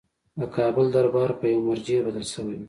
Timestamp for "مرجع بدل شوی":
1.67-2.55